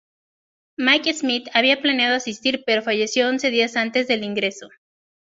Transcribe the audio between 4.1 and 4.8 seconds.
ingreso.